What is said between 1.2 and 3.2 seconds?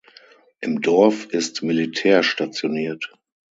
ist Militär stationiert.